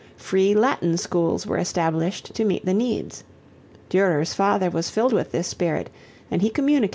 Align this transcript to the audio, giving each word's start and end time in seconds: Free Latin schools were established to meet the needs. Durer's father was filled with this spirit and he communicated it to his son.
Free 0.17 0.55
Latin 0.55 0.97
schools 0.97 1.45
were 1.45 1.59
established 1.59 2.33
to 2.33 2.43
meet 2.43 2.65
the 2.65 2.73
needs. 2.73 3.23
Durer's 3.87 4.33
father 4.33 4.71
was 4.71 4.89
filled 4.89 5.13
with 5.13 5.31
this 5.31 5.47
spirit 5.47 5.91
and 6.31 6.41
he 6.41 6.49
communicated 6.49 6.77
it 6.77 6.79
to 6.79 6.81
his 6.81 6.89
son. 6.89 6.89